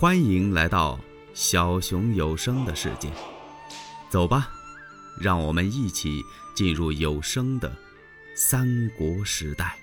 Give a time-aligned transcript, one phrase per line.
[0.00, 0.98] 欢迎来到
[1.34, 3.12] 小熊有声的世界，
[4.08, 4.48] 走吧，
[5.20, 6.22] 让我们一起
[6.54, 7.70] 进入有声的
[8.34, 9.76] 三国时代。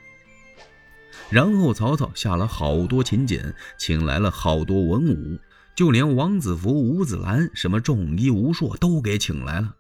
[1.30, 5.40] 然后曹操下了好多勤俭，请来了好多文武，
[5.76, 9.76] 就连王子服、吴子兰，什么仲衣、吴硕都给请来了，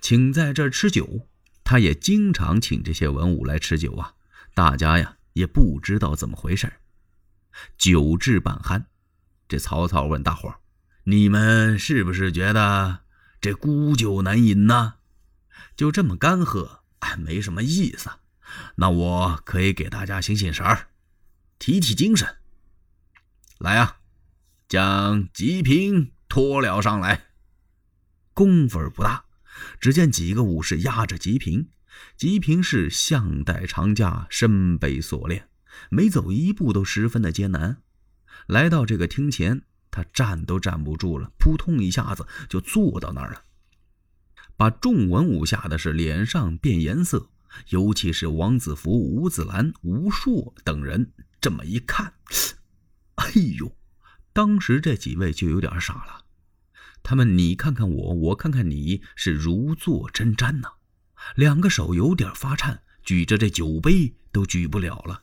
[0.00, 1.28] 请在这儿吃酒。
[1.64, 4.14] 他也经常请这些文武来吃酒啊，
[4.54, 6.72] 大家呀也不知道怎么回事
[7.76, 8.84] 酒至半酣。
[9.52, 10.60] 这曹操问大伙儿
[11.04, 13.00] ：“你们是不是觉得
[13.38, 14.94] 这孤酒难饮呢？
[15.76, 18.08] 就这么干喝，哎，没什么意思。
[18.76, 20.88] 那我可以给大家醒醒神儿，
[21.58, 22.36] 提提精神。
[23.58, 23.96] 来呀，
[24.66, 27.26] 将吉平拖了上来。
[28.32, 29.26] 功夫不大，
[29.78, 31.68] 只见几个武士压着吉平，
[32.16, 35.46] 吉平是项带长枷，身背锁链，
[35.90, 37.82] 每走一步都十分的艰难。
[38.46, 43.42] 来到这个厅前，他站都站不住了，扑通一下子就坐到那儿了，
[44.56, 47.28] 把众文武吓得是脸上变颜色。
[47.68, 52.14] 尤其是王子服、吴子兰、吴硕等人，这么一看，
[53.16, 53.76] 哎呦，
[54.32, 56.24] 当时这几位就有点傻了。
[57.02, 60.68] 他们你看看我，我看看你，是如坐针毡呐，
[61.36, 65.22] 两个手有点发颤，举着这酒杯都举不了了。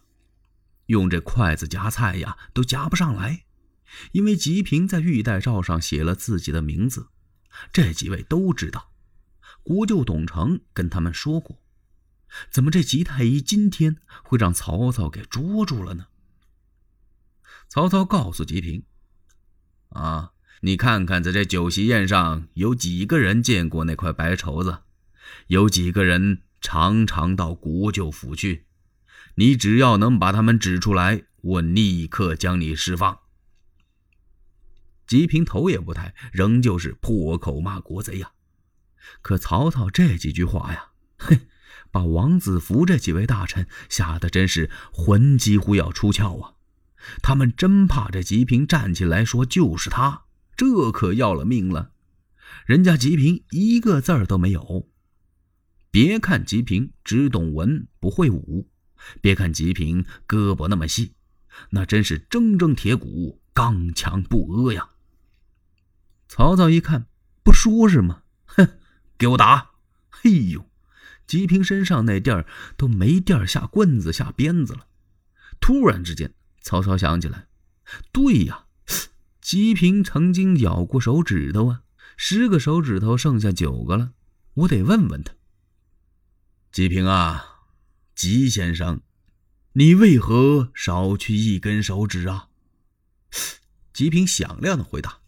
[0.89, 3.45] 用这筷子夹菜呀，都夹不上来，
[4.11, 7.09] 因为吉平在玉带诏上写了自己的名字。
[7.71, 8.91] 这几位都知道，
[9.61, 11.61] 国舅董承跟他们说过，
[12.49, 16.07] 怎么这吉太医今天会让曹操给捉住了呢？
[17.67, 18.83] 曹操告诉吉平
[19.89, 20.31] ：“啊，
[20.61, 24.79] 你看看，在这酒席宴上，有几个人见过那块白绸子？
[25.47, 28.65] 有几个人常常到国舅府去？”
[29.35, 33.19] 你只要能把他们指出来，我立刻将你释放。
[35.07, 38.31] 吉平头也不抬，仍旧是破口骂国贼呀。
[39.21, 41.47] 可曹操这几句话呀，嘿，
[41.89, 46.53] 把王子服这几位大臣吓得真是魂几乎要出窍啊！
[47.23, 51.93] 他们真怕这吉平站起来说就是他，这可要了命了。
[52.65, 54.89] 人家吉平一个字儿都没有。
[55.89, 58.69] 别看吉平只懂文不会武。
[59.21, 61.13] 别看吉平胳膊那么细，
[61.71, 64.89] 那真是铮铮铁骨，刚强不阿呀。
[66.27, 67.07] 曹操一看，
[67.43, 68.23] 不说是吗？
[68.45, 68.67] 哼，
[69.17, 69.71] 给我打！
[70.09, 70.69] 嘿呦，
[71.25, 72.45] 吉平身上那地儿
[72.77, 74.85] 都没地儿下棍子、下鞭子了。
[75.59, 77.47] 突然之间，曹操想起来，
[78.11, 78.65] 对呀，
[79.41, 81.81] 吉平曾经咬过手指头啊，
[82.15, 84.11] 十个手指头剩下九个了，
[84.53, 85.33] 我得问问他。
[86.71, 87.48] 吉平啊！
[88.19, 88.99] 吉先生，
[89.71, 92.49] 你为何少去一根手指啊？
[93.93, 95.19] 吉平响亮的回答：“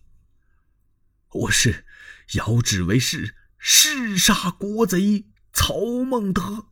[1.32, 1.86] 我是
[2.34, 6.66] 遥指为誓，誓杀国贼曹孟德。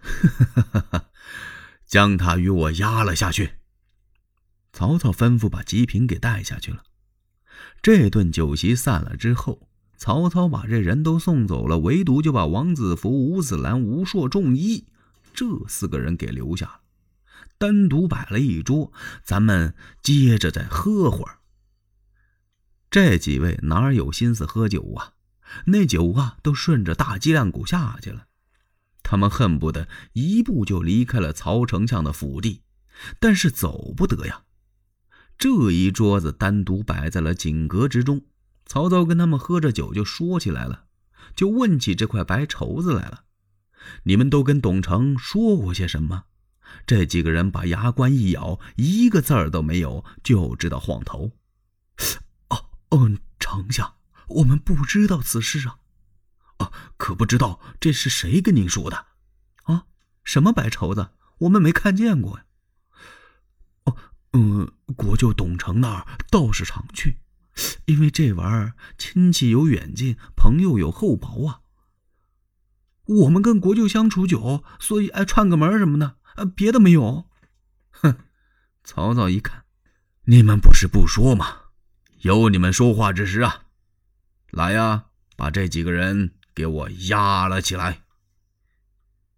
[1.84, 3.56] ”将他与我押了下去。
[4.72, 6.82] 曹操吩咐把吉平给带下去了。
[7.82, 9.68] 这顿酒席散了之后，
[9.98, 14.86] 曹操把这人都送走了，唯独就把王子服、吴子兰、吴硕、仲衣。
[15.34, 16.80] 这四个人给留下了，
[17.58, 21.38] 单独摆了一桌，咱们接着再喝会儿。
[22.90, 25.14] 这几位哪有心思喝酒啊？
[25.66, 28.26] 那酒啊，都顺着大脊梁骨下去了。
[29.02, 32.62] 他们恨不得一步就离开了曹丞相的府邸，
[33.18, 34.44] 但是走不得呀。
[35.38, 38.22] 这一桌子单独摆在了锦阁之中，
[38.64, 40.84] 曹操跟他们喝着酒，就说起来了，
[41.34, 43.24] 就问起这块白绸子来了。
[44.04, 46.24] 你们都跟董承说过些什么？
[46.86, 51.32] 这几个人把牙关一咬，一个字儿都没有，就知道晃头。
[52.48, 53.94] 哦，嗯，丞相，
[54.28, 55.76] 我们不知道此事啊。
[56.58, 59.06] 啊，可不知道这是谁跟您说的？
[59.64, 59.84] 啊，
[60.24, 61.10] 什么白绸子？
[61.38, 62.44] 我们没看见过呀。
[63.84, 63.96] 哦，
[64.32, 67.18] 嗯，国舅董承那儿倒是常去，
[67.84, 71.61] 因为这玩意儿亲戚有远近，朋友有厚薄啊。
[73.04, 77.28] 我们跟国舅相处久，所以爱串个门什么的，呃，别的没有。
[77.90, 78.16] 哼！
[78.84, 79.64] 曹操一看，
[80.24, 81.56] 你们不是不说吗？
[82.20, 83.64] 有你们说话之时啊！
[84.50, 85.06] 来呀，
[85.36, 88.02] 把这几个人给我押了起来。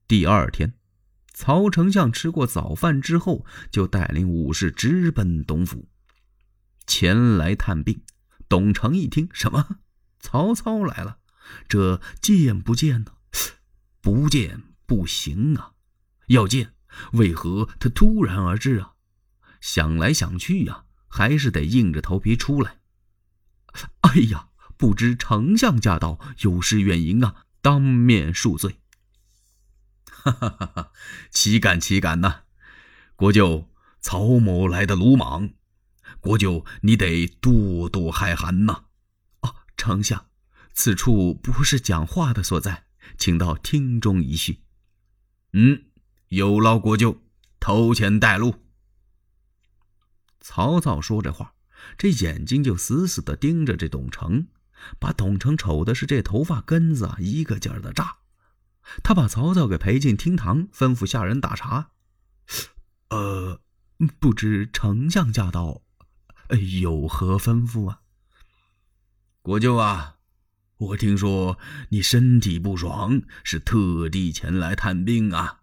[0.07, 0.75] 第二天，
[1.33, 5.89] 曹丞相吃过早饭之后，就带领武士直奔董府，
[6.87, 8.03] 前来探病。
[8.47, 9.79] 董承一听，什么？
[10.21, 11.19] 曹操来了？
[11.67, 13.14] 这见不见呢？
[14.05, 15.73] 不见不行啊，
[16.27, 16.75] 要见，
[17.13, 18.93] 为何他突然而至啊？
[19.63, 22.81] 想来想去呀，还是得硬着头皮出来。
[24.03, 27.47] 哎呀，不知丞相驾到，有失远迎啊！
[27.63, 28.79] 当面恕罪。
[30.05, 30.93] 哈哈哈哈
[31.31, 32.43] 岂敢岂敢呐！
[33.17, 33.71] 国舅，
[34.03, 35.55] 曹某来的鲁莽，
[36.21, 38.85] 国舅你得多多海涵呐。
[39.41, 40.27] 哦，丞相，
[40.75, 42.84] 此处不是讲话的所在，
[43.17, 44.61] 请到厅中一叙。
[45.53, 45.85] 嗯，
[46.29, 47.23] 有劳国舅
[47.61, 48.57] 头前带路。
[50.41, 51.55] 曹操说这话，
[51.97, 54.47] 这眼睛就死死的盯着这董承，
[54.99, 58.19] 把董承瞅的是这头发根子啊一个劲儿的炸。
[59.03, 61.93] 他把曹操给陪进厅堂，吩咐下人打茶。
[63.09, 63.61] 呃，
[64.19, 65.81] 不知丞相驾到，
[66.83, 68.03] 有何吩咐啊？
[69.41, 70.14] 国舅啊，
[70.77, 71.59] 我听说
[71.91, 75.61] 你身体不爽，是特地前来探病啊？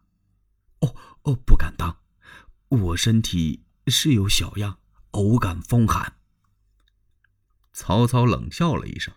[0.79, 1.97] 哦哦，不敢当，
[2.69, 4.77] 我身体是有小恙，
[5.11, 6.13] 偶感风寒。
[7.73, 9.13] 曹操冷笑了一声，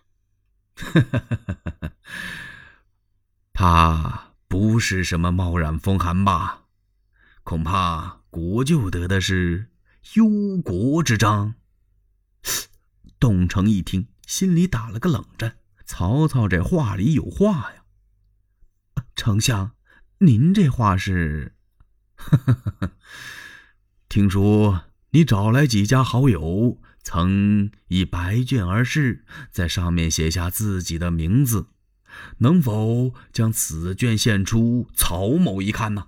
[3.53, 6.63] 怕不是什么冒染风寒吧？
[7.43, 9.69] 恐怕国舅得的是
[10.15, 10.25] 忧
[10.63, 11.55] 国之章。
[13.17, 15.57] 董承一听，心里打了个冷战。
[15.85, 17.83] 曹操这话里有话呀！
[19.15, 19.75] 丞相，
[20.19, 21.55] 您这话是？
[24.09, 31.67] 听说你找来几家好友，曾以白卷而誓，在上面写下自己的名字，
[32.39, 36.07] 能否将此卷献出，曹某一看呢？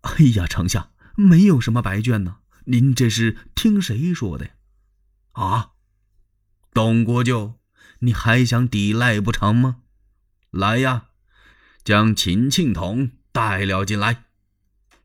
[0.00, 4.52] 哎呀，丞相，没有什么白卷呢，您这是听谁说的呀？
[5.32, 5.70] 啊，
[6.72, 7.58] 董国舅，
[8.00, 9.76] 你还想抵赖不成吗？
[10.50, 11.06] 来呀，
[11.82, 14.24] 将秦庆童带了进来。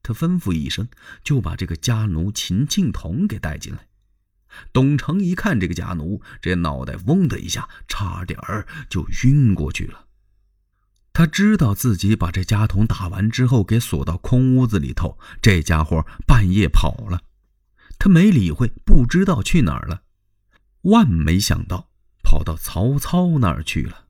[0.01, 0.88] 他吩咐一声，
[1.24, 3.88] 就把这个家奴秦庆童给带进来。
[4.74, 10.07] 董承一看这个家奴，这脑袋嗡的一下，差点儿就晕过去了。
[11.13, 17.21] 他知道自己把这家童打完之后，给锁到空屋子里头，这家伙半夜跑了。
[18.00, 20.03] 他没理会，不知道去哪儿了。
[20.83, 21.88] 万没想到，
[22.30, 24.06] 跑到曹操那儿去了。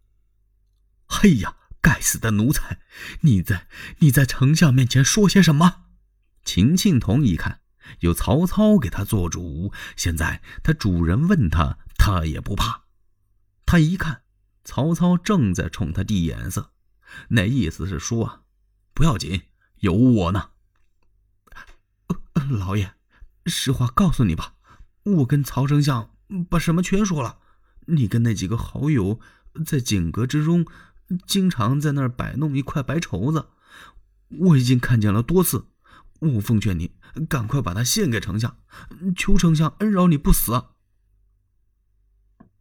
[1.07, 2.81] 嘿呀，该死的奴才！
[3.21, 3.69] 你在
[3.99, 5.85] 你在丞相面前说些什么？
[6.43, 7.61] 秦庆童一看
[8.01, 12.83] 有曹操给他做主，现在他主人问他，他也不怕。
[13.65, 14.23] 他一看
[14.65, 16.73] 曹操正在冲他递眼色，
[17.29, 18.43] 那意思是说，
[18.93, 19.43] 不要紧，
[19.77, 20.49] 有我呢。
[22.49, 22.95] 老爷，
[23.45, 24.55] 实话告诉你吧，
[25.03, 26.13] 我跟曹丞相
[26.49, 27.39] 把什么全说了。
[27.89, 29.19] 你跟那几个好友
[29.65, 30.65] 在景阁之中，
[31.25, 33.49] 经常在那儿摆弄一块白绸子，
[34.27, 35.67] 我已经看见了多次。
[36.19, 36.95] 我奉劝你，
[37.29, 38.57] 赶快把它献给丞相，
[39.15, 40.65] 求丞相恩饶你不死。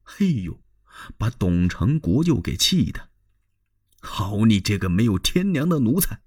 [0.04, 0.60] 嘿呦，
[1.18, 3.08] 把董承国舅给气的！
[4.00, 6.22] 好你这个没有天良的奴才！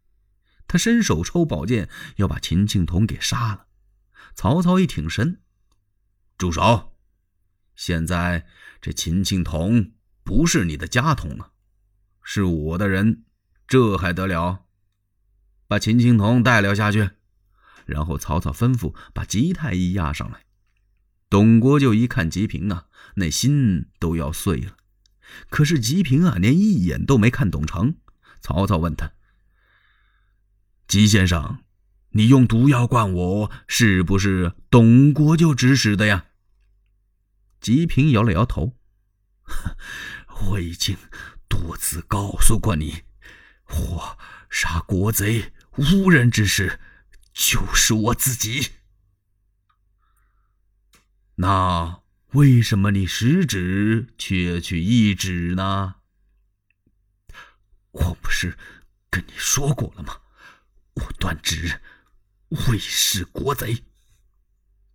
[0.67, 3.67] 他伸手抽宝剑，要把秦庆童给杀了。
[4.35, 5.41] 曹操一挺身，
[6.37, 6.90] 住手！
[7.81, 8.45] 现在
[8.79, 9.93] 这秦庆童
[10.23, 11.49] 不是你的家童了，
[12.21, 13.23] 是我的人，
[13.67, 14.65] 这还得了？
[15.67, 17.09] 把秦庆童带了下去。
[17.87, 20.41] 然后曹操吩咐把吉太医押上来。
[21.27, 22.85] 董国舅一看吉平啊，
[23.15, 24.77] 那心都要碎了。
[25.49, 27.95] 可是吉平啊，连一眼都没看董承。
[28.41, 29.13] 曹操问他
[30.87, 31.63] ：“吉先生，
[32.11, 36.25] 你用毒药灌我，是不是董国舅指使的呀？”
[37.61, 38.75] 吉平摇了摇头
[40.49, 40.97] ：“我已经
[41.47, 43.03] 多次告诉过你，
[43.67, 44.17] 我
[44.49, 46.81] 杀国贼无人之事。”
[47.33, 48.71] 就是我自己。
[51.35, 52.03] 那
[52.33, 55.95] 为什么你十指却取一指呢？
[57.91, 58.57] 我不是
[59.09, 60.19] 跟你说过了吗？
[60.95, 61.81] 我断指
[62.49, 63.85] 为是国贼，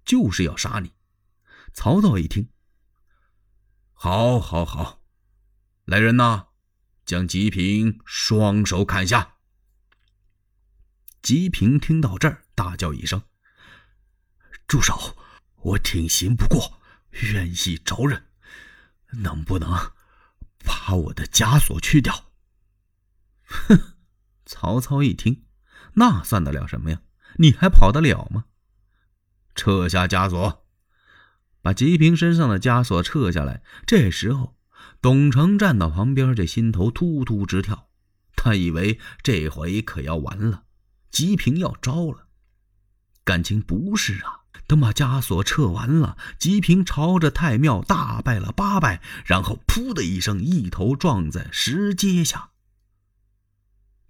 [0.05, 0.93] 就是要杀你。
[1.73, 2.51] 曹操一听，
[3.99, 5.01] 好，好，好，
[5.87, 6.49] 来人呐，
[7.07, 9.37] 将吉平双手砍下。
[11.23, 13.23] 吉平听到这儿，大叫一声
[14.69, 15.17] ：“住手！
[15.57, 16.79] 我挺刑不过，
[17.33, 18.27] 愿意招认，
[19.23, 19.71] 能不能
[20.59, 22.27] 把我的枷锁去掉？”
[23.49, 23.95] 哼！
[24.45, 25.47] 曹操一听，
[25.95, 27.01] 那算得了什么呀？
[27.39, 28.45] 你还跑得了吗？
[29.55, 30.66] 撤下枷锁，
[31.67, 33.61] 把吉平身上的枷锁撤下来。
[33.87, 34.55] 这时候，
[35.03, 37.89] 董承站到旁边，这心头突突直跳，
[38.37, 40.63] 他以为这回可要完了。
[41.11, 42.29] 吉平要招了，
[43.25, 44.43] 感情不是啊！
[44.69, 52.51] 等把枷锁撤完了，吉平朝着太庙大拜了八拜，然后噗的一声，一头撞在石阶下。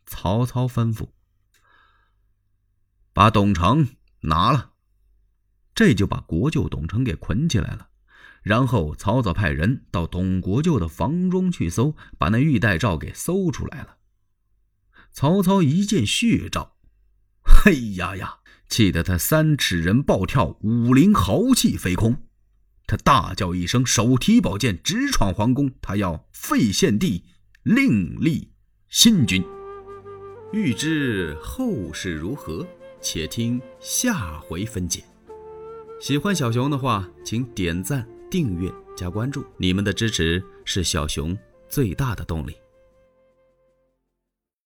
[0.04, 1.08] 曹操吩咐
[3.14, 3.88] ：“把董承
[4.20, 4.72] 拿了。”
[5.76, 7.90] 这就把国舅董承给捆起来了。
[8.42, 13.98] 然后曹操派人到董国舅的房中去搜，把那玉带诏给搜出来了。
[15.12, 16.76] 曹操一见血诏，
[17.44, 18.38] 嘿呀呀！
[18.68, 22.22] 气得他三尺人暴跳，五灵豪气飞空。
[22.86, 25.70] 他大叫一声，手提宝剑直闯皇宫。
[25.80, 27.24] 他要废献帝，
[27.62, 28.52] 另立
[28.88, 29.44] 新君。
[30.52, 32.66] 欲知后事如何，
[33.00, 35.04] 且听下回分解。
[35.98, 39.44] 喜欢小熊的话，请点赞、订阅、加关注。
[39.56, 41.36] 你们的支持是小熊
[41.68, 42.54] 最大的动力。